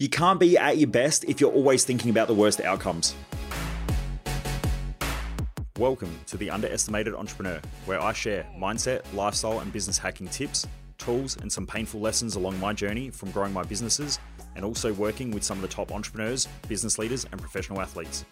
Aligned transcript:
You 0.00 0.08
can't 0.08 0.40
be 0.40 0.56
at 0.56 0.78
your 0.78 0.88
best 0.88 1.24
if 1.24 1.42
you're 1.42 1.52
always 1.52 1.84
thinking 1.84 2.08
about 2.10 2.26
the 2.26 2.32
worst 2.32 2.62
outcomes. 2.62 3.14
Welcome 5.78 6.18
to 6.28 6.38
the 6.38 6.48
Underestimated 6.48 7.14
Entrepreneur, 7.14 7.60
where 7.84 8.02
I 8.02 8.14
share 8.14 8.46
mindset, 8.58 9.02
lifestyle, 9.12 9.60
and 9.60 9.70
business 9.70 9.98
hacking 9.98 10.28
tips, 10.28 10.66
tools, 10.96 11.36
and 11.42 11.52
some 11.52 11.66
painful 11.66 12.00
lessons 12.00 12.36
along 12.36 12.58
my 12.60 12.72
journey 12.72 13.10
from 13.10 13.30
growing 13.30 13.52
my 13.52 13.62
businesses 13.62 14.18
and 14.56 14.64
also 14.64 14.94
working 14.94 15.32
with 15.32 15.42
some 15.42 15.58
of 15.58 15.62
the 15.62 15.68
top 15.68 15.92
entrepreneurs, 15.92 16.48
business 16.66 16.98
leaders, 16.98 17.26
and 17.30 17.38
professional 17.38 17.82
athletes. 17.82 18.24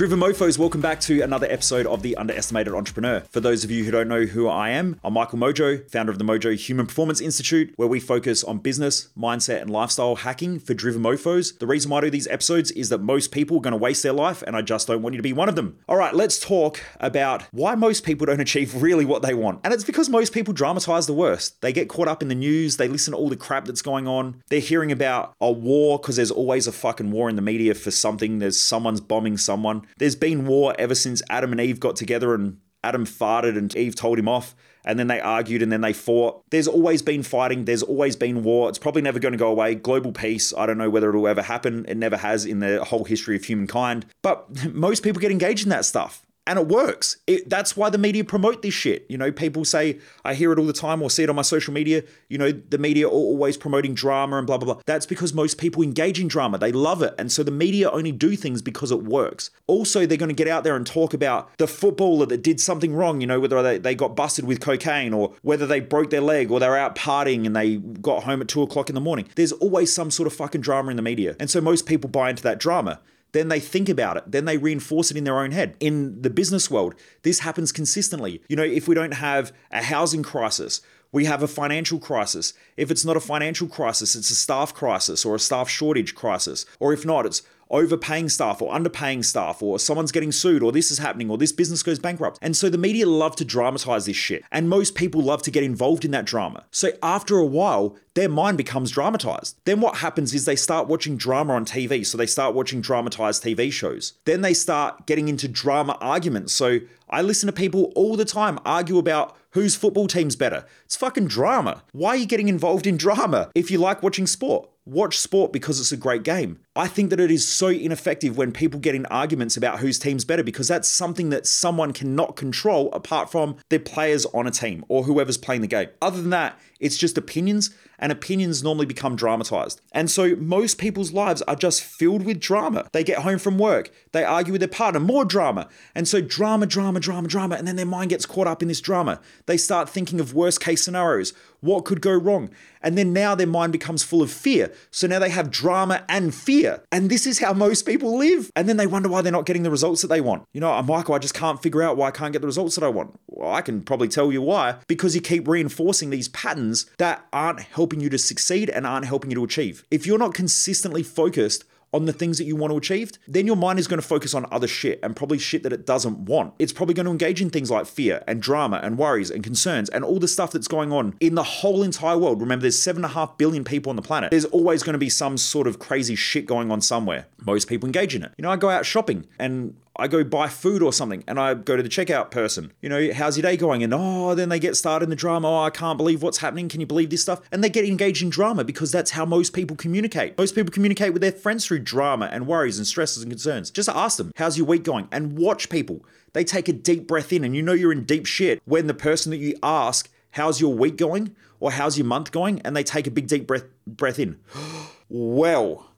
Driven 0.00 0.18
Mofos, 0.18 0.56
welcome 0.56 0.80
back 0.80 0.98
to 1.00 1.20
another 1.20 1.46
episode 1.50 1.86
of 1.86 2.00
The 2.00 2.16
Underestimated 2.16 2.72
Entrepreneur. 2.72 3.20
For 3.28 3.40
those 3.40 3.64
of 3.64 3.70
you 3.70 3.84
who 3.84 3.90
don't 3.90 4.08
know 4.08 4.22
who 4.22 4.48
I 4.48 4.70
am, 4.70 4.98
I'm 5.04 5.12
Michael 5.12 5.38
Mojo, 5.38 5.86
founder 5.90 6.10
of 6.10 6.16
the 6.18 6.24
Mojo 6.24 6.56
Human 6.56 6.86
Performance 6.86 7.20
Institute, 7.20 7.74
where 7.76 7.86
we 7.86 8.00
focus 8.00 8.42
on 8.42 8.60
business, 8.60 9.10
mindset, 9.14 9.60
and 9.60 9.68
lifestyle 9.68 10.16
hacking 10.16 10.58
for 10.58 10.72
driven 10.72 11.02
mofos. 11.02 11.58
The 11.58 11.66
reason 11.66 11.90
why 11.90 11.98
I 11.98 12.00
do 12.00 12.08
these 12.08 12.26
episodes 12.28 12.70
is 12.70 12.88
that 12.88 13.02
most 13.02 13.30
people 13.30 13.58
are 13.58 13.60
going 13.60 13.72
to 13.72 13.76
waste 13.76 14.02
their 14.02 14.14
life, 14.14 14.40
and 14.40 14.56
I 14.56 14.62
just 14.62 14.86
don't 14.86 15.02
want 15.02 15.12
you 15.12 15.18
to 15.18 15.22
be 15.22 15.34
one 15.34 15.50
of 15.50 15.54
them. 15.54 15.76
All 15.86 15.98
right, 15.98 16.14
let's 16.14 16.40
talk 16.40 16.80
about 16.98 17.42
why 17.50 17.74
most 17.74 18.02
people 18.02 18.24
don't 18.24 18.40
achieve 18.50 18.80
really 18.80 19.04
what 19.04 19.20
they 19.20 19.34
want. 19.34 19.60
And 19.64 19.74
it's 19.74 19.84
because 19.84 20.08
most 20.08 20.32
people 20.32 20.54
dramatize 20.54 21.08
the 21.08 21.12
worst. 21.12 21.60
They 21.60 21.74
get 21.74 21.90
caught 21.90 22.08
up 22.08 22.22
in 22.22 22.28
the 22.28 22.34
news, 22.34 22.78
they 22.78 22.88
listen 22.88 23.12
to 23.12 23.18
all 23.18 23.28
the 23.28 23.36
crap 23.36 23.66
that's 23.66 23.82
going 23.82 24.08
on, 24.08 24.42
they're 24.48 24.60
hearing 24.60 24.92
about 24.92 25.34
a 25.42 25.52
war 25.52 25.98
because 25.98 26.16
there's 26.16 26.30
always 26.30 26.66
a 26.66 26.72
fucking 26.72 27.10
war 27.10 27.28
in 27.28 27.36
the 27.36 27.42
media 27.42 27.74
for 27.74 27.90
something, 27.90 28.38
there's 28.38 28.58
someone's 28.58 29.02
bombing 29.02 29.36
someone. 29.36 29.86
There's 29.98 30.16
been 30.16 30.46
war 30.46 30.74
ever 30.78 30.94
since 30.94 31.22
Adam 31.30 31.52
and 31.52 31.60
Eve 31.60 31.80
got 31.80 31.96
together 31.96 32.34
and 32.34 32.58
Adam 32.82 33.04
farted 33.04 33.58
and 33.58 33.74
Eve 33.76 33.94
told 33.94 34.18
him 34.18 34.28
off, 34.28 34.54
and 34.84 34.98
then 34.98 35.06
they 35.06 35.20
argued 35.20 35.60
and 35.62 35.70
then 35.70 35.82
they 35.82 35.92
fought. 35.92 36.42
There's 36.50 36.68
always 36.68 37.02
been 37.02 37.22
fighting, 37.22 37.66
there's 37.66 37.82
always 37.82 38.16
been 38.16 38.42
war. 38.42 38.68
It's 38.68 38.78
probably 38.78 39.02
never 39.02 39.18
going 39.18 39.32
to 39.32 39.38
go 39.38 39.48
away. 39.48 39.74
Global 39.74 40.12
peace, 40.12 40.54
I 40.56 40.66
don't 40.66 40.78
know 40.78 40.88
whether 40.88 41.10
it'll 41.10 41.28
ever 41.28 41.42
happen. 41.42 41.84
It 41.86 41.96
never 41.96 42.16
has 42.16 42.46
in 42.46 42.60
the 42.60 42.84
whole 42.84 43.04
history 43.04 43.36
of 43.36 43.44
humankind. 43.44 44.06
But 44.22 44.64
most 44.74 45.02
people 45.02 45.20
get 45.20 45.30
engaged 45.30 45.64
in 45.64 45.70
that 45.70 45.84
stuff 45.84 46.22
and 46.50 46.58
it 46.58 46.66
works. 46.66 47.16
It, 47.28 47.48
that's 47.48 47.76
why 47.76 47.90
the 47.90 47.96
media 47.96 48.24
promote 48.24 48.62
this 48.62 48.74
shit. 48.74 49.06
You 49.08 49.16
know, 49.16 49.30
people 49.30 49.64
say, 49.64 50.00
I 50.24 50.34
hear 50.34 50.50
it 50.50 50.58
all 50.58 50.66
the 50.66 50.72
time 50.72 51.00
or 51.00 51.08
see 51.08 51.22
it 51.22 51.30
on 51.30 51.36
my 51.36 51.42
social 51.42 51.72
media, 51.72 52.02
you 52.28 52.38
know, 52.38 52.50
the 52.50 52.76
media 52.76 53.06
are 53.06 53.12
always 53.12 53.56
promoting 53.56 53.94
drama 53.94 54.36
and 54.36 54.48
blah, 54.48 54.58
blah, 54.58 54.74
blah. 54.74 54.82
That's 54.84 55.06
because 55.06 55.32
most 55.32 55.58
people 55.58 55.80
engage 55.80 56.18
in 56.18 56.26
drama. 56.26 56.58
They 56.58 56.72
love 56.72 57.02
it. 57.02 57.14
And 57.18 57.30
so 57.30 57.44
the 57.44 57.52
media 57.52 57.88
only 57.88 58.10
do 58.10 58.34
things 58.34 58.62
because 58.62 58.90
it 58.90 59.04
works. 59.04 59.50
Also, 59.68 60.06
they're 60.06 60.18
going 60.18 60.28
to 60.28 60.34
get 60.34 60.48
out 60.48 60.64
there 60.64 60.74
and 60.74 60.84
talk 60.84 61.14
about 61.14 61.56
the 61.58 61.68
footballer 61.68 62.26
that 62.26 62.42
did 62.42 62.60
something 62.60 62.92
wrong, 62.96 63.20
you 63.20 63.28
know, 63.28 63.38
whether 63.38 63.62
they, 63.62 63.78
they 63.78 63.94
got 63.94 64.16
busted 64.16 64.44
with 64.44 64.58
cocaine 64.58 65.14
or 65.14 65.32
whether 65.42 65.68
they 65.68 65.78
broke 65.78 66.10
their 66.10 66.20
leg 66.20 66.50
or 66.50 66.58
they're 66.58 66.76
out 66.76 66.96
partying 66.96 67.46
and 67.46 67.54
they 67.54 67.76
got 67.76 68.24
home 68.24 68.40
at 68.40 68.48
two 68.48 68.62
o'clock 68.62 68.88
in 68.88 68.96
the 68.96 69.00
morning. 69.00 69.28
There's 69.36 69.52
always 69.52 69.94
some 69.94 70.10
sort 70.10 70.26
of 70.26 70.32
fucking 70.32 70.62
drama 70.62 70.90
in 70.90 70.96
the 70.96 71.02
media. 71.02 71.36
And 71.38 71.48
so 71.48 71.60
most 71.60 71.86
people 71.86 72.10
buy 72.10 72.28
into 72.28 72.42
that 72.42 72.58
drama 72.58 73.00
then 73.32 73.48
they 73.48 73.60
think 73.60 73.88
about 73.88 74.16
it, 74.16 74.24
then 74.26 74.44
they 74.44 74.56
reinforce 74.56 75.10
it 75.10 75.16
in 75.16 75.24
their 75.24 75.38
own 75.38 75.52
head. 75.52 75.76
In 75.80 76.20
the 76.22 76.30
business 76.30 76.70
world, 76.70 76.94
this 77.22 77.40
happens 77.40 77.72
consistently. 77.72 78.42
You 78.48 78.56
know, 78.56 78.62
if 78.62 78.88
we 78.88 78.94
don't 78.94 79.14
have 79.14 79.52
a 79.70 79.82
housing 79.82 80.22
crisis, 80.22 80.80
we 81.12 81.24
have 81.24 81.42
a 81.42 81.48
financial 81.48 81.98
crisis. 81.98 82.54
If 82.76 82.90
it's 82.90 83.04
not 83.04 83.16
a 83.16 83.20
financial 83.20 83.68
crisis, 83.68 84.14
it's 84.14 84.30
a 84.30 84.34
staff 84.34 84.74
crisis 84.74 85.24
or 85.24 85.34
a 85.34 85.40
staff 85.40 85.68
shortage 85.68 86.14
crisis. 86.14 86.66
Or 86.78 86.92
if 86.92 87.04
not, 87.04 87.26
it's 87.26 87.42
overpaying 87.70 88.28
staff 88.28 88.60
or 88.60 88.72
underpaying 88.72 89.24
staff 89.24 89.62
or 89.62 89.78
someone's 89.78 90.12
getting 90.12 90.32
sued 90.32 90.62
or 90.62 90.72
this 90.72 90.90
is 90.90 90.98
happening 90.98 91.30
or 91.30 91.38
this 91.38 91.52
business 91.52 91.82
goes 91.82 91.98
bankrupt. 91.98 92.38
And 92.42 92.56
so 92.56 92.68
the 92.68 92.78
media 92.78 93.06
love 93.06 93.36
to 93.36 93.44
dramatize 93.44 94.06
this 94.06 94.16
shit. 94.16 94.44
And 94.50 94.68
most 94.68 94.94
people 94.94 95.22
love 95.22 95.42
to 95.42 95.50
get 95.50 95.62
involved 95.62 96.04
in 96.04 96.10
that 96.10 96.24
drama. 96.24 96.64
So 96.70 96.90
after 97.02 97.38
a 97.38 97.46
while, 97.46 97.96
their 98.14 98.28
mind 98.28 98.56
becomes 98.56 98.90
dramatized. 98.90 99.56
Then 99.64 99.80
what 99.80 99.98
happens 99.98 100.34
is 100.34 100.44
they 100.44 100.56
start 100.56 100.88
watching 100.88 101.16
drama 101.16 101.54
on 101.54 101.64
TV. 101.64 102.04
So 102.04 102.18
they 102.18 102.26
start 102.26 102.54
watching 102.54 102.80
dramatized 102.80 103.42
TV 103.42 103.72
shows. 103.72 104.14
Then 104.24 104.40
they 104.40 104.54
start 104.54 105.06
getting 105.06 105.28
into 105.28 105.48
drama 105.48 105.96
arguments. 106.00 106.52
So 106.52 106.80
I 107.08 107.22
listen 107.22 107.46
to 107.46 107.52
people 107.52 107.92
all 107.94 108.16
the 108.16 108.24
time 108.24 108.58
argue 108.64 108.98
about 108.98 109.36
whose 109.50 109.76
football 109.76 110.06
team's 110.06 110.36
better. 110.36 110.64
It's 110.84 110.96
fucking 110.96 111.28
drama. 111.28 111.82
Why 111.92 112.10
are 112.10 112.16
you 112.16 112.26
getting 112.26 112.48
involved 112.48 112.86
in 112.86 112.96
drama 112.96 113.50
if 113.54 113.70
you 113.70 113.78
like 113.78 114.02
watching 114.02 114.26
sport? 114.26 114.68
Watch 114.90 115.20
sport 115.20 115.52
because 115.52 115.78
it's 115.78 115.92
a 115.92 115.96
great 115.96 116.24
game. 116.24 116.58
I 116.74 116.88
think 116.88 117.10
that 117.10 117.20
it 117.20 117.30
is 117.30 117.46
so 117.46 117.68
ineffective 117.68 118.36
when 118.36 118.50
people 118.50 118.80
get 118.80 118.96
in 118.96 119.06
arguments 119.06 119.56
about 119.56 119.78
whose 119.78 120.00
team's 120.00 120.24
better 120.24 120.42
because 120.42 120.66
that's 120.66 120.88
something 120.88 121.30
that 121.30 121.46
someone 121.46 121.92
cannot 121.92 122.34
control 122.34 122.90
apart 122.92 123.30
from 123.30 123.54
the 123.68 123.78
players 123.78 124.26
on 124.26 124.48
a 124.48 124.50
team 124.50 124.84
or 124.88 125.04
whoever's 125.04 125.36
playing 125.36 125.60
the 125.60 125.68
game. 125.68 125.90
Other 126.02 126.20
than 126.20 126.30
that, 126.30 126.58
it's 126.80 126.96
just 126.96 127.18
opinions, 127.18 127.70
and 127.98 128.10
opinions 128.10 128.64
normally 128.64 128.86
become 128.86 129.14
dramatized. 129.14 129.80
And 129.92 130.10
so 130.10 130.34
most 130.36 130.78
people's 130.78 131.12
lives 131.12 131.42
are 131.42 131.54
just 131.54 131.82
filled 131.82 132.24
with 132.24 132.40
drama. 132.40 132.88
They 132.92 133.04
get 133.04 133.18
home 133.18 133.38
from 133.38 133.58
work, 133.58 133.90
they 134.12 134.24
argue 134.24 134.52
with 134.52 134.60
their 134.60 134.68
partner, 134.68 134.98
more 134.98 135.24
drama. 135.24 135.68
And 135.94 136.08
so 136.08 136.20
drama, 136.20 136.66
drama, 136.66 136.98
drama, 136.98 137.28
drama, 137.28 137.56
and 137.56 137.68
then 137.68 137.76
their 137.76 137.86
mind 137.86 138.10
gets 138.10 138.26
caught 138.26 138.46
up 138.46 138.62
in 138.62 138.68
this 138.68 138.80
drama. 138.80 139.20
They 139.46 139.58
start 139.58 139.90
thinking 139.90 140.18
of 140.18 140.34
worst 140.34 140.60
case 140.60 140.82
scenarios. 140.82 141.34
What 141.60 141.84
could 141.84 142.00
go 142.00 142.12
wrong? 142.12 142.50
And 142.82 142.96
then 142.96 143.12
now 143.12 143.34
their 143.34 143.46
mind 143.46 143.72
becomes 143.72 144.02
full 144.02 144.22
of 144.22 144.30
fear. 144.30 144.72
So 144.90 145.06
now 145.06 145.18
they 145.18 145.28
have 145.28 145.50
drama 145.50 146.04
and 146.08 146.34
fear. 146.34 146.82
And 146.90 147.10
this 147.10 147.26
is 147.26 147.38
how 147.38 147.52
most 147.52 147.82
people 147.82 148.16
live. 148.16 148.50
And 148.56 148.68
then 148.68 148.76
they 148.76 148.86
wonder 148.86 149.08
why 149.08 149.22
they're 149.22 149.32
not 149.32 149.46
getting 149.46 149.62
the 149.62 149.70
results 149.70 150.02
that 150.02 150.08
they 150.08 150.20
want. 150.20 150.44
You 150.52 150.60
know, 150.60 150.80
Michael, 150.82 151.14
I 151.14 151.18
just 151.18 151.34
can't 151.34 151.62
figure 151.62 151.82
out 151.82 151.96
why 151.96 152.08
I 152.08 152.12
can't 152.12 152.32
get 152.32 152.40
the 152.40 152.48
results 152.48 152.74
that 152.76 152.84
I 152.84 152.88
want. 152.88 153.18
Well, 153.26 153.52
I 153.52 153.60
can 153.60 153.82
probably 153.82 154.08
tell 154.08 154.32
you 154.32 154.42
why. 154.42 154.76
Because 154.86 155.14
you 155.14 155.20
keep 155.20 155.46
reinforcing 155.46 156.10
these 156.10 156.28
patterns 156.28 156.86
that 156.98 157.26
aren't 157.32 157.60
helping 157.60 158.00
you 158.00 158.08
to 158.10 158.18
succeed 158.18 158.70
and 158.70 158.86
aren't 158.86 159.06
helping 159.06 159.30
you 159.30 159.36
to 159.36 159.44
achieve. 159.44 159.84
If 159.90 160.06
you're 160.06 160.18
not 160.18 160.34
consistently 160.34 161.02
focused 161.02 161.64
on 161.92 162.04
the 162.04 162.12
things 162.12 162.38
that 162.38 162.44
you 162.44 162.56
want 162.56 162.72
to 162.72 162.76
achieve, 162.76 163.12
then 163.26 163.46
your 163.46 163.56
mind 163.56 163.78
is 163.78 163.88
going 163.88 164.00
to 164.00 164.06
focus 164.06 164.34
on 164.34 164.46
other 164.50 164.68
shit 164.68 165.00
and 165.02 165.16
probably 165.16 165.38
shit 165.38 165.62
that 165.62 165.72
it 165.72 165.86
doesn't 165.86 166.18
want. 166.20 166.54
It's 166.58 166.72
probably 166.72 166.94
going 166.94 167.06
to 167.06 167.12
engage 167.12 167.42
in 167.42 167.50
things 167.50 167.70
like 167.70 167.86
fear 167.86 168.22
and 168.26 168.40
drama 168.40 168.80
and 168.82 168.96
worries 168.96 169.30
and 169.30 169.42
concerns 169.42 169.88
and 169.90 170.04
all 170.04 170.18
the 170.18 170.28
stuff 170.28 170.52
that's 170.52 170.68
going 170.68 170.92
on 170.92 171.14
in 171.20 171.34
the 171.34 171.42
whole 171.42 171.82
entire 171.82 172.18
world. 172.18 172.40
Remember, 172.40 172.62
there's 172.62 172.80
seven 172.80 173.04
and 173.04 173.10
a 173.10 173.14
half 173.14 173.36
billion 173.38 173.64
people 173.64 173.90
on 173.90 173.96
the 173.96 174.02
planet. 174.02 174.30
There's 174.30 174.44
always 174.46 174.82
going 174.82 174.94
to 174.94 174.98
be 174.98 175.08
some 175.08 175.36
sort 175.36 175.66
of 175.66 175.78
crazy 175.78 176.14
shit 176.14 176.46
going 176.46 176.70
on 176.70 176.80
somewhere. 176.80 177.26
Most 177.44 177.68
people 177.68 177.86
engage 177.86 178.14
in 178.14 178.22
it. 178.22 178.32
You 178.38 178.42
know, 178.42 178.50
I 178.50 178.56
go 178.56 178.70
out 178.70 178.86
shopping 178.86 179.26
and 179.38 179.74
I 179.96 180.08
go 180.08 180.22
buy 180.22 180.48
food 180.48 180.82
or 180.82 180.92
something 180.92 181.24
and 181.26 181.38
I 181.38 181.54
go 181.54 181.76
to 181.76 181.82
the 181.82 181.88
checkout 181.88 182.30
person, 182.30 182.72
you 182.80 182.88
know, 182.88 183.12
how's 183.12 183.36
your 183.36 183.42
day 183.42 183.56
going? 183.56 183.82
And 183.82 183.92
oh, 183.92 184.34
then 184.34 184.48
they 184.48 184.58
get 184.58 184.76
started 184.76 185.04
in 185.04 185.10
the 185.10 185.16
drama. 185.16 185.48
Oh, 185.50 185.62
I 185.64 185.70
can't 185.70 185.98
believe 185.98 186.22
what's 186.22 186.38
happening. 186.38 186.68
Can 186.68 186.80
you 186.80 186.86
believe 186.86 187.10
this 187.10 187.22
stuff? 187.22 187.40
And 187.50 187.62
they 187.62 187.68
get 187.68 187.84
engaged 187.84 188.22
in 188.22 188.30
drama 188.30 188.64
because 188.64 188.92
that's 188.92 189.10
how 189.10 189.24
most 189.24 189.52
people 189.52 189.76
communicate. 189.76 190.38
Most 190.38 190.54
people 190.54 190.72
communicate 190.72 191.12
with 191.12 191.22
their 191.22 191.32
friends 191.32 191.66
through 191.66 191.80
drama 191.80 192.28
and 192.32 192.46
worries 192.46 192.78
and 192.78 192.86
stresses 192.86 193.22
and 193.22 193.32
concerns. 193.32 193.70
Just 193.70 193.88
ask 193.88 194.16
them, 194.16 194.32
how's 194.36 194.56
your 194.56 194.66
week 194.66 194.84
going? 194.84 195.08
And 195.10 195.36
watch 195.36 195.68
people. 195.68 196.04
They 196.32 196.44
take 196.44 196.68
a 196.68 196.72
deep 196.72 197.08
breath 197.08 197.32
in 197.32 197.42
and 197.42 197.56
you 197.56 197.62
know 197.62 197.72
you're 197.72 197.92
in 197.92 198.04
deep 198.04 198.26
shit 198.26 198.62
when 198.64 198.86
the 198.86 198.94
person 198.94 199.30
that 199.30 199.38
you 199.38 199.56
ask, 199.62 200.08
how's 200.30 200.60
your 200.60 200.72
week 200.72 200.96
going? 200.96 201.34
Or 201.58 201.72
how's 201.72 201.98
your 201.98 202.06
month 202.06 202.32
going? 202.32 202.60
And 202.60 202.74
they 202.74 202.84
take 202.84 203.06
a 203.06 203.10
big 203.10 203.26
deep 203.26 203.46
breath 203.46 203.64
breath 203.86 204.18
in. 204.18 204.38
well, 205.08 205.90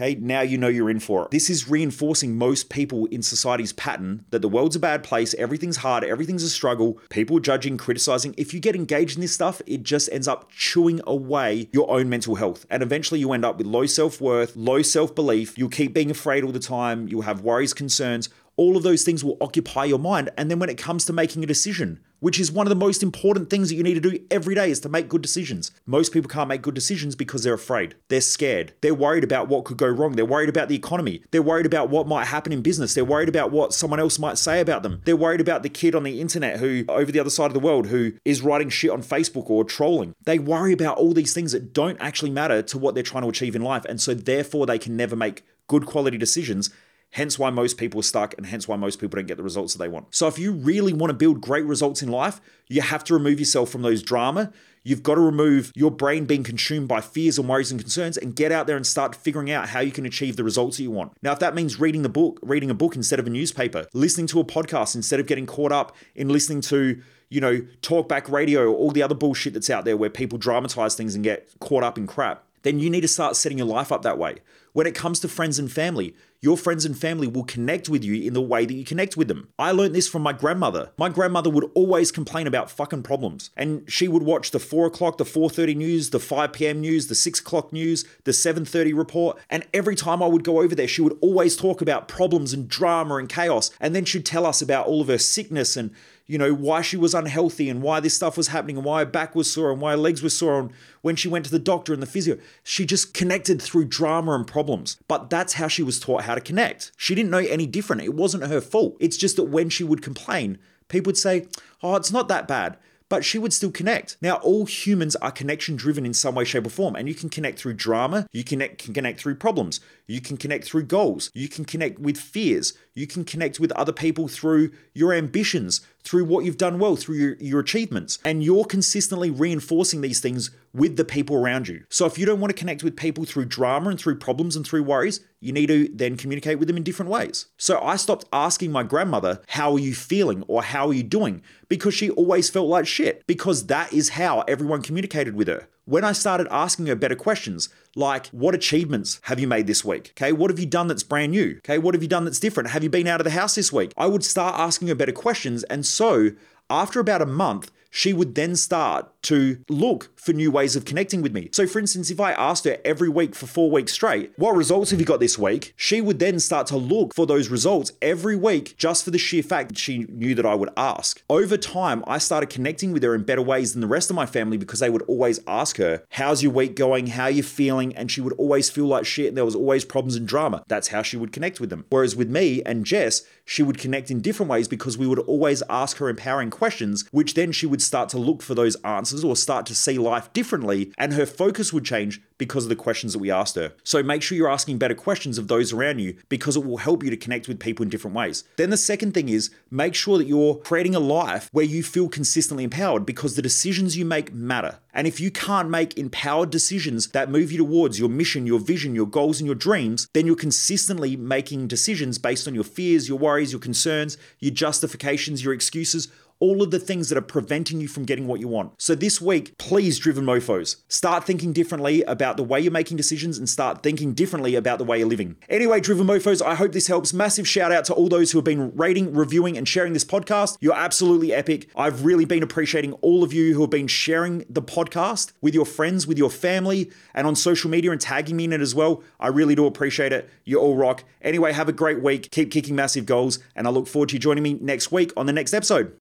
Okay, 0.00 0.14
now 0.18 0.40
you 0.40 0.56
know 0.56 0.68
you're 0.68 0.88
in 0.88 0.98
for 0.98 1.26
it. 1.26 1.30
This 1.30 1.50
is 1.50 1.68
reinforcing 1.68 2.38
most 2.38 2.70
people 2.70 3.04
in 3.06 3.20
society's 3.20 3.74
pattern 3.74 4.24
that 4.30 4.40
the 4.40 4.48
world's 4.48 4.76
a 4.76 4.80
bad 4.80 5.02
place, 5.02 5.34
everything's 5.34 5.76
hard, 5.76 6.04
everything's 6.04 6.42
a 6.42 6.48
struggle, 6.48 6.98
people 7.10 7.38
judging, 7.38 7.76
criticizing. 7.76 8.34
If 8.38 8.54
you 8.54 8.60
get 8.60 8.74
engaged 8.74 9.18
in 9.18 9.20
this 9.20 9.34
stuff, 9.34 9.60
it 9.66 9.82
just 9.82 10.08
ends 10.10 10.26
up 10.26 10.50
chewing 10.50 11.02
away 11.06 11.68
your 11.74 11.90
own 11.90 12.08
mental 12.08 12.36
health. 12.36 12.64
And 12.70 12.82
eventually 12.82 13.20
you 13.20 13.30
end 13.32 13.44
up 13.44 13.58
with 13.58 13.66
low 13.66 13.84
self 13.84 14.22
worth, 14.22 14.56
low 14.56 14.80
self 14.80 15.14
belief. 15.14 15.58
You'll 15.58 15.68
keep 15.68 15.92
being 15.92 16.10
afraid 16.10 16.44
all 16.44 16.52
the 16.52 16.60
time, 16.60 17.06
you'll 17.06 17.20
have 17.22 17.42
worries, 17.42 17.74
concerns. 17.74 18.30
All 18.56 18.78
of 18.78 18.82
those 18.82 19.04
things 19.04 19.22
will 19.22 19.36
occupy 19.42 19.84
your 19.84 19.98
mind. 19.98 20.30
And 20.38 20.50
then 20.50 20.58
when 20.58 20.70
it 20.70 20.78
comes 20.78 21.04
to 21.06 21.12
making 21.12 21.44
a 21.44 21.46
decision, 21.46 22.00
which 22.20 22.38
is 22.38 22.52
one 22.52 22.66
of 22.66 22.70
the 22.70 22.76
most 22.76 23.02
important 23.02 23.50
things 23.50 23.68
that 23.68 23.74
you 23.74 23.82
need 23.82 23.94
to 23.94 24.00
do 24.00 24.18
every 24.30 24.54
day 24.54 24.70
is 24.70 24.80
to 24.80 24.88
make 24.88 25.08
good 25.08 25.22
decisions. 25.22 25.72
Most 25.86 26.12
people 26.12 26.28
can't 26.28 26.48
make 26.48 26.62
good 26.62 26.74
decisions 26.74 27.16
because 27.16 27.42
they're 27.42 27.54
afraid. 27.54 27.96
They're 28.08 28.20
scared. 28.20 28.72
They're 28.80 28.94
worried 28.94 29.24
about 29.24 29.48
what 29.48 29.64
could 29.64 29.76
go 29.76 29.88
wrong. 29.88 30.12
They're 30.12 30.24
worried 30.24 30.48
about 30.48 30.68
the 30.68 30.76
economy. 30.76 31.22
They're 31.30 31.42
worried 31.42 31.66
about 31.66 31.90
what 31.90 32.06
might 32.06 32.26
happen 32.26 32.52
in 32.52 32.62
business. 32.62 32.94
They're 32.94 33.04
worried 33.04 33.28
about 33.28 33.50
what 33.50 33.74
someone 33.74 34.00
else 34.00 34.18
might 34.18 34.38
say 34.38 34.60
about 34.60 34.82
them. 34.82 35.00
They're 35.04 35.16
worried 35.16 35.40
about 35.40 35.62
the 35.62 35.68
kid 35.68 35.94
on 35.94 36.04
the 36.04 36.20
internet 36.20 36.60
who 36.60 36.84
over 36.88 37.10
the 37.10 37.20
other 37.20 37.30
side 37.30 37.46
of 37.46 37.54
the 37.54 37.60
world 37.60 37.86
who 37.88 38.12
is 38.24 38.42
writing 38.42 38.68
shit 38.68 38.90
on 38.90 39.02
Facebook 39.02 39.50
or 39.50 39.64
trolling. 39.64 40.14
They 40.24 40.38
worry 40.38 40.72
about 40.72 40.98
all 40.98 41.12
these 41.12 41.34
things 41.34 41.52
that 41.52 41.72
don't 41.72 42.00
actually 42.00 42.30
matter 42.30 42.62
to 42.62 42.78
what 42.78 42.94
they're 42.94 43.02
trying 43.02 43.22
to 43.22 43.28
achieve 43.28 43.56
in 43.56 43.62
life 43.62 43.84
and 43.86 44.00
so 44.00 44.14
therefore 44.14 44.66
they 44.66 44.78
can 44.78 44.96
never 44.96 45.16
make 45.16 45.42
good 45.66 45.86
quality 45.86 46.18
decisions 46.18 46.70
Hence 47.12 47.38
why 47.38 47.50
most 47.50 47.76
people 47.76 48.00
are 48.00 48.04
stuck 48.04 48.34
and 48.36 48.46
hence 48.46 48.68
why 48.68 48.76
most 48.76 49.00
people 49.00 49.16
don't 49.16 49.26
get 49.26 49.36
the 49.36 49.42
results 49.42 49.74
that 49.74 49.78
they 49.78 49.88
want. 49.88 50.14
So 50.14 50.28
if 50.28 50.38
you 50.38 50.52
really 50.52 50.92
want 50.92 51.10
to 51.10 51.14
build 51.14 51.40
great 51.40 51.64
results 51.64 52.02
in 52.02 52.08
life, 52.08 52.40
you 52.68 52.82
have 52.82 53.02
to 53.04 53.14
remove 53.14 53.40
yourself 53.40 53.68
from 53.70 53.82
those 53.82 54.02
drama. 54.02 54.52
You've 54.84 55.02
got 55.02 55.16
to 55.16 55.20
remove 55.20 55.72
your 55.74 55.90
brain 55.90 56.24
being 56.24 56.44
consumed 56.44 56.86
by 56.88 57.00
fears 57.00 57.36
and 57.36 57.48
worries 57.48 57.70
and 57.70 57.80
concerns 57.80 58.16
and 58.16 58.34
get 58.34 58.52
out 58.52 58.66
there 58.66 58.76
and 58.76 58.86
start 58.86 59.16
figuring 59.16 59.50
out 59.50 59.70
how 59.70 59.80
you 59.80 59.90
can 59.90 60.06
achieve 60.06 60.36
the 60.36 60.44
results 60.44 60.76
that 60.76 60.84
you 60.84 60.90
want. 60.90 61.12
Now, 61.20 61.32
if 61.32 61.40
that 61.40 61.54
means 61.54 61.80
reading 61.80 62.02
the 62.02 62.08
book, 62.08 62.38
reading 62.42 62.70
a 62.70 62.74
book 62.74 62.94
instead 62.94 63.18
of 63.18 63.26
a 63.26 63.30
newspaper, 63.30 63.86
listening 63.92 64.28
to 64.28 64.40
a 64.40 64.44
podcast 64.44 64.94
instead 64.94 65.20
of 65.20 65.26
getting 65.26 65.46
caught 65.46 65.72
up 65.72 65.94
in 66.14 66.28
listening 66.28 66.60
to 66.62 67.02
you 67.28 67.40
know, 67.40 67.60
talkback 67.80 68.28
radio, 68.28 68.64
or 68.64 68.74
all 68.74 68.90
the 68.90 69.04
other 69.04 69.14
bullshit 69.14 69.52
that's 69.52 69.70
out 69.70 69.84
there 69.84 69.96
where 69.96 70.10
people 70.10 70.36
dramatize 70.36 70.96
things 70.96 71.14
and 71.14 71.22
get 71.22 71.48
caught 71.60 71.84
up 71.84 71.96
in 71.96 72.04
crap 72.04 72.44
then 72.62 72.78
you 72.78 72.90
need 72.90 73.00
to 73.00 73.08
start 73.08 73.36
setting 73.36 73.58
your 73.58 73.66
life 73.66 73.92
up 73.92 74.02
that 74.02 74.18
way. 74.18 74.36
When 74.72 74.86
it 74.86 74.94
comes 74.94 75.20
to 75.20 75.28
friends 75.28 75.58
and 75.58 75.70
family, 75.70 76.14
your 76.42 76.56
friends 76.56 76.86
and 76.86 76.98
family 76.98 77.26
will 77.26 77.44
connect 77.44 77.90
with 77.90 78.02
you 78.02 78.14
in 78.26 78.32
the 78.32 78.40
way 78.40 78.64
that 78.64 78.72
you 78.72 78.84
connect 78.84 79.16
with 79.16 79.28
them. 79.28 79.48
I 79.58 79.72
learned 79.72 79.94
this 79.94 80.08
from 80.08 80.22
my 80.22 80.32
grandmother. 80.32 80.90
My 80.96 81.10
grandmother 81.10 81.50
would 81.50 81.70
always 81.74 82.10
complain 82.10 82.46
about 82.46 82.70
fucking 82.70 83.02
problems. 83.02 83.50
And 83.56 83.90
she 83.90 84.08
would 84.08 84.22
watch 84.22 84.50
the 84.50 84.58
4 84.58 84.86
o'clock, 84.86 85.18
the 85.18 85.24
4.30 85.24 85.76
news, 85.76 86.10
the 86.10 86.18
5 86.18 86.52
p.m. 86.54 86.80
news, 86.80 87.08
the 87.08 87.14
6 87.14 87.40
o'clock 87.40 87.74
news, 87.74 88.06
the 88.24 88.32
7.30 88.32 88.96
report. 88.96 89.38
And 89.50 89.66
every 89.74 89.94
time 89.94 90.22
I 90.22 90.26
would 90.28 90.44
go 90.44 90.62
over 90.62 90.74
there, 90.74 90.88
she 90.88 91.02
would 91.02 91.18
always 91.20 91.56
talk 91.56 91.82
about 91.82 92.08
problems 92.08 92.54
and 92.54 92.68
drama 92.68 93.16
and 93.16 93.28
chaos. 93.28 93.70
And 93.78 93.94
then 93.94 94.06
she'd 94.06 94.24
tell 94.24 94.46
us 94.46 94.62
about 94.62 94.86
all 94.86 95.02
of 95.02 95.08
her 95.08 95.18
sickness 95.18 95.76
and 95.76 95.90
you 96.30 96.38
know, 96.38 96.54
why 96.54 96.80
she 96.80 96.96
was 96.96 97.12
unhealthy 97.12 97.68
and 97.68 97.82
why 97.82 97.98
this 97.98 98.14
stuff 98.14 98.36
was 98.36 98.46
happening 98.46 98.76
and 98.76 98.84
why 98.84 99.00
her 99.00 99.04
back 99.04 99.34
was 99.34 99.52
sore 99.52 99.72
and 99.72 99.80
why 99.80 99.90
her 99.90 99.96
legs 99.96 100.22
were 100.22 100.28
sore 100.28 100.60
and 100.60 100.70
when 101.02 101.16
she 101.16 101.26
went 101.26 101.44
to 101.44 101.50
the 101.50 101.58
doctor 101.58 101.92
and 101.92 102.00
the 102.00 102.06
physio. 102.06 102.38
She 102.62 102.86
just 102.86 103.12
connected 103.12 103.60
through 103.60 103.86
drama 103.86 104.36
and 104.36 104.46
problems. 104.46 104.96
But 105.08 105.28
that's 105.28 105.54
how 105.54 105.66
she 105.66 105.82
was 105.82 105.98
taught 105.98 106.22
how 106.30 106.34
to 106.36 106.40
connect. 106.40 106.92
She 106.96 107.14
didn't 107.14 107.30
know 107.30 107.38
any 107.38 107.66
different. 107.66 108.02
It 108.02 108.14
wasn't 108.14 108.46
her 108.46 108.60
fault. 108.60 108.96
It's 109.00 109.16
just 109.16 109.36
that 109.36 109.44
when 109.44 109.68
she 109.68 109.84
would 109.84 110.02
complain, 110.02 110.58
people 110.88 111.10
would 111.10 111.18
say, 111.18 111.46
Oh, 111.82 111.96
it's 111.96 112.12
not 112.12 112.28
that 112.28 112.48
bad 112.48 112.76
but 113.10 113.24
she 113.24 113.38
would 113.38 113.52
still 113.52 113.72
connect. 113.72 114.16
Now, 114.22 114.36
all 114.36 114.64
humans 114.64 115.16
are 115.16 115.32
connection 115.32 115.74
driven 115.74 116.06
in 116.06 116.14
some 116.14 116.36
way, 116.36 116.44
shape, 116.44 116.64
or 116.64 116.70
form, 116.70 116.94
and 116.94 117.08
you 117.08 117.14
can 117.14 117.28
connect 117.28 117.58
through 117.58 117.74
drama, 117.74 118.26
you 118.32 118.44
connect, 118.44 118.78
can 118.78 118.94
connect 118.94 119.20
through 119.20 119.34
problems, 119.34 119.80
you 120.06 120.20
can 120.20 120.36
connect 120.36 120.64
through 120.64 120.84
goals, 120.84 121.30
you 121.34 121.48
can 121.48 121.64
connect 121.64 121.98
with 121.98 122.16
fears, 122.16 122.72
you 122.94 123.08
can 123.08 123.24
connect 123.24 123.58
with 123.58 123.72
other 123.72 123.92
people 123.92 124.28
through 124.28 124.70
your 124.94 125.12
ambitions, 125.12 125.80
through 126.04 126.24
what 126.24 126.44
you've 126.44 126.56
done 126.56 126.78
well, 126.78 126.94
through 126.94 127.16
your, 127.16 127.36
your 127.40 127.60
achievements. 127.60 128.20
And 128.24 128.44
you're 128.44 128.64
consistently 128.64 129.30
reinforcing 129.30 130.00
these 130.00 130.20
things 130.20 130.50
with 130.72 130.96
the 130.96 131.04
people 131.04 131.36
around 131.36 131.68
you. 131.68 131.84
So 131.88 132.06
if 132.06 132.18
you 132.18 132.26
don't 132.26 132.40
want 132.40 132.50
to 132.50 132.58
connect 132.58 132.82
with 132.82 132.96
people 132.96 133.24
through 133.24 133.46
drama 133.46 133.90
and 133.90 133.98
through 133.98 134.18
problems 134.18 134.56
and 134.56 134.66
through 134.66 134.84
worries, 134.84 135.20
you 135.40 135.52
need 135.52 135.66
to 135.66 135.88
then 135.92 136.16
communicate 136.16 136.58
with 136.58 136.68
them 136.68 136.76
in 136.76 136.82
different 136.82 137.10
ways. 137.10 137.46
So 137.56 137.80
I 137.80 137.96
stopped 137.96 138.26
asking 138.32 138.72
my 138.72 138.82
grandmother, 138.82 139.40
How 139.48 139.72
are 139.72 139.78
you 139.78 139.94
feeling? 139.94 140.42
or 140.48 140.62
How 140.62 140.88
are 140.88 140.94
you 140.94 141.02
doing? 141.02 141.42
because 141.68 141.94
she 141.94 142.10
always 142.10 142.50
felt 142.50 142.66
like 142.68 142.84
shit, 142.84 143.24
because 143.28 143.66
that 143.66 143.92
is 143.92 144.10
how 144.10 144.40
everyone 144.48 144.82
communicated 144.82 145.36
with 145.36 145.46
her 145.46 145.68
when 145.90 146.04
I 146.04 146.12
started 146.12 146.46
asking 146.52 146.86
her 146.86 146.94
better 146.94 147.16
questions, 147.16 147.68
like, 147.96 148.28
what 148.28 148.54
achievements 148.54 149.20
have 149.24 149.40
you 149.40 149.48
made 149.48 149.66
this 149.66 149.84
week? 149.84 150.12
Okay, 150.16 150.30
what 150.30 150.48
have 150.48 150.60
you 150.60 150.66
done 150.66 150.86
that's 150.86 151.02
brand 151.02 151.32
new? 151.32 151.56
Okay, 151.58 151.78
what 151.78 151.94
have 151.94 152.02
you 152.02 152.08
done 152.08 152.24
that's 152.24 152.38
different? 152.38 152.70
Have 152.70 152.84
you 152.84 152.90
been 152.90 153.08
out 153.08 153.20
of 153.20 153.24
the 153.24 153.30
house 153.30 153.56
this 153.56 153.72
week? 153.72 153.92
I 153.96 154.06
would 154.06 154.24
start 154.24 154.56
asking 154.56 154.86
her 154.86 154.94
better 154.94 155.10
questions. 155.10 155.64
And 155.64 155.84
so, 155.84 156.30
after 156.70 157.00
about 157.00 157.22
a 157.22 157.26
month, 157.26 157.72
she 157.90 158.12
would 158.12 158.36
then 158.36 158.54
start 158.54 159.10
to 159.22 159.58
look 159.68 160.10
for 160.18 160.32
new 160.32 160.50
ways 160.50 160.76
of 160.76 160.84
connecting 160.84 161.22
with 161.22 161.32
me. 161.32 161.48
So, 161.52 161.66
for 161.66 161.78
instance, 161.78 162.10
if 162.10 162.20
I 162.20 162.32
asked 162.32 162.64
her 162.64 162.78
every 162.84 163.08
week 163.08 163.34
for 163.34 163.46
four 163.46 163.70
weeks 163.70 163.92
straight, 163.92 164.32
what 164.36 164.56
results 164.56 164.90
have 164.90 165.00
you 165.00 165.06
got 165.06 165.20
this 165.20 165.38
week? 165.38 165.74
She 165.76 166.00
would 166.00 166.18
then 166.18 166.38
start 166.40 166.66
to 166.68 166.76
look 166.76 167.14
for 167.14 167.26
those 167.26 167.48
results 167.48 167.92
every 168.00 168.36
week 168.36 168.76
just 168.76 169.04
for 169.04 169.10
the 169.10 169.18
sheer 169.18 169.42
fact 169.42 169.68
that 169.68 169.78
she 169.78 170.04
knew 170.08 170.34
that 170.34 170.46
I 170.46 170.54
would 170.54 170.70
ask. 170.76 171.22
Over 171.28 171.56
time, 171.56 172.04
I 172.06 172.18
started 172.18 172.50
connecting 172.50 172.92
with 172.92 173.02
her 173.02 173.14
in 173.14 173.22
better 173.22 173.42
ways 173.42 173.72
than 173.72 173.80
the 173.80 173.86
rest 173.86 174.10
of 174.10 174.16
my 174.16 174.26
family 174.26 174.56
because 174.56 174.80
they 174.80 174.90
would 174.90 175.02
always 175.02 175.40
ask 175.46 175.76
her, 175.76 176.04
How's 176.10 176.42
your 176.42 176.52
week 176.52 176.76
going? 176.76 177.08
How 177.08 177.24
are 177.24 177.30
you 177.30 177.42
feeling? 177.42 177.94
And 177.96 178.10
she 178.10 178.20
would 178.20 178.32
always 178.34 178.70
feel 178.70 178.86
like 178.86 179.06
shit 179.06 179.28
and 179.28 179.36
there 179.36 179.44
was 179.44 179.56
always 179.56 179.84
problems 179.84 180.16
and 180.16 180.26
drama. 180.26 180.62
That's 180.68 180.88
how 180.88 181.02
she 181.02 181.16
would 181.16 181.32
connect 181.32 181.60
with 181.60 181.70
them. 181.70 181.84
Whereas 181.90 182.16
with 182.16 182.30
me 182.30 182.62
and 182.64 182.84
Jess, 182.84 183.22
she 183.44 183.62
would 183.62 183.78
connect 183.78 184.10
in 184.10 184.20
different 184.20 184.50
ways 184.50 184.68
because 184.68 184.96
we 184.96 185.06
would 185.06 185.18
always 185.18 185.62
ask 185.68 185.96
her 185.96 186.08
empowering 186.08 186.50
questions, 186.50 187.04
which 187.10 187.34
then 187.34 187.52
she 187.52 187.66
would 187.66 187.82
start 187.82 188.08
to 188.10 188.18
look 188.18 188.42
for 188.42 188.54
those 188.54 188.76
answers 189.10 189.24
or 189.24 189.36
start 189.36 189.66
to 189.66 189.74
see 189.74 189.98
life 189.98 190.32
differently, 190.32 190.92
and 190.96 191.14
her 191.14 191.26
focus 191.26 191.72
would 191.72 191.84
change 191.84 192.22
because 192.38 192.64
of 192.64 192.68
the 192.68 192.76
questions 192.76 193.12
that 193.12 193.18
we 193.18 193.30
asked 193.30 193.56
her. 193.56 193.72
So 193.82 194.02
make 194.02 194.22
sure 194.22 194.36
you're 194.38 194.48
asking 194.48 194.78
better 194.78 194.94
questions 194.94 195.36
of 195.36 195.48
those 195.48 195.72
around 195.72 195.98
you 195.98 196.16
because 196.28 196.56
it 196.56 196.64
will 196.64 196.78
help 196.78 197.02
you 197.02 197.10
to 197.10 197.16
connect 197.16 197.48
with 197.48 197.60
people 197.60 197.82
in 197.82 197.90
different 197.90 198.16
ways. 198.16 198.44
Then 198.56 198.70
the 198.70 198.76
second 198.76 199.12
thing 199.12 199.28
is 199.28 199.50
make 199.70 199.94
sure 199.94 200.16
that 200.16 200.26
you're 200.26 200.54
creating 200.56 200.94
a 200.94 201.00
life 201.00 201.48
where 201.52 201.64
you 201.64 201.82
feel 201.82 202.08
consistently 202.08 202.64
empowered 202.64 203.04
because 203.04 203.34
the 203.34 203.42
decisions 203.42 203.96
you 203.96 204.04
make 204.04 204.32
matter. 204.32 204.78
And 204.94 205.06
if 205.06 205.20
you 205.20 205.30
can't 205.30 205.70
make 205.70 205.98
empowered 205.98 206.50
decisions 206.50 207.08
that 207.08 207.30
move 207.30 207.52
you 207.52 207.58
towards 207.58 207.98
your 207.98 208.08
mission, 208.08 208.46
your 208.46 208.58
vision, 208.58 208.94
your 208.94 209.06
goals, 209.06 209.40
and 209.40 209.46
your 209.46 209.54
dreams, 209.54 210.08
then 210.14 210.26
you're 210.26 210.36
consistently 210.36 211.16
making 211.16 211.68
decisions 211.68 212.18
based 212.18 212.48
on 212.48 212.54
your 212.54 212.64
fears, 212.64 213.08
your 213.08 213.18
worries, 213.18 213.52
your 213.52 213.60
concerns, 213.60 214.16
your 214.38 214.52
justifications, 214.52 215.44
your 215.44 215.52
excuses 215.52 216.08
all 216.40 216.62
of 216.62 216.70
the 216.70 216.78
things 216.78 217.08
that 217.08 217.18
are 217.18 217.22
preventing 217.22 217.80
you 217.80 217.86
from 217.86 218.04
getting 218.04 218.26
what 218.26 218.40
you 218.40 218.48
want. 218.48 218.72
So 218.80 218.94
this 218.94 219.20
week, 219.20 219.56
please, 219.58 219.98
driven 219.98 220.24
mofos, 220.24 220.76
start 220.88 221.24
thinking 221.24 221.52
differently 221.52 222.02
about 222.04 222.36
the 222.36 222.42
way 222.42 222.60
you're 222.60 222.72
making 222.72 222.96
decisions 222.96 223.38
and 223.38 223.48
start 223.48 223.82
thinking 223.82 224.14
differently 224.14 224.54
about 224.54 224.78
the 224.78 224.84
way 224.84 224.98
you're 224.98 225.08
living. 225.08 225.36
Anyway, 225.48 225.80
driven 225.80 226.06
mofos, 226.06 226.42
I 226.44 226.54
hope 226.54 226.72
this 226.72 226.86
helps. 226.86 227.12
Massive 227.12 227.46
shout 227.46 227.72
out 227.72 227.84
to 227.84 227.94
all 227.94 228.08
those 228.08 228.32
who 228.32 228.38
have 228.38 228.44
been 228.44 228.74
rating, 228.74 229.14
reviewing, 229.14 229.56
and 229.56 229.68
sharing 229.68 229.92
this 229.92 230.04
podcast. 230.04 230.56
You're 230.60 230.74
absolutely 230.74 231.32
epic. 231.32 231.68
I've 231.76 232.04
really 232.04 232.24
been 232.24 232.42
appreciating 232.42 232.94
all 232.94 233.22
of 233.22 233.32
you 233.32 233.54
who 233.54 233.60
have 233.60 233.70
been 233.70 233.86
sharing 233.86 234.44
the 234.48 234.62
podcast 234.62 235.32
with 235.42 235.54
your 235.54 235.66
friends, 235.66 236.06
with 236.06 236.16
your 236.16 236.30
family, 236.30 236.90
and 237.14 237.26
on 237.26 237.36
social 237.36 237.70
media 237.70 237.90
and 237.90 238.00
tagging 238.00 238.36
me 238.36 238.44
in 238.44 238.52
it 238.54 238.62
as 238.62 238.74
well. 238.74 239.02
I 239.18 239.28
really 239.28 239.54
do 239.54 239.66
appreciate 239.66 240.12
it. 240.12 240.28
You 240.44 240.58
all 240.58 240.76
rock. 240.76 241.04
Anyway, 241.20 241.52
have 241.52 241.68
a 241.68 241.72
great 241.72 242.02
week. 242.02 242.30
Keep 242.30 242.50
kicking 242.50 242.74
massive 242.74 243.04
goals, 243.04 243.38
and 243.54 243.66
I 243.66 243.70
look 243.70 243.86
forward 243.86 244.08
to 244.08 244.14
you 244.14 244.18
joining 244.18 244.42
me 244.42 244.54
next 244.54 244.90
week 244.90 245.12
on 245.16 245.26
the 245.26 245.32
next 245.32 245.52
episode. 245.52 245.99